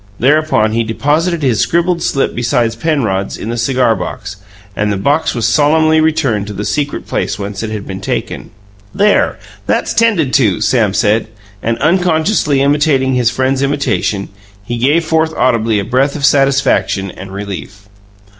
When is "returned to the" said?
6.01-6.65